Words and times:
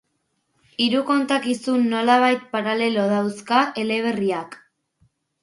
Hiru 0.85 1.01
kontakizun 1.09 1.83
nolabait 1.91 2.49
paralelo 2.55 3.05
dauzka 3.13 3.61
eleberriak. 3.85 4.59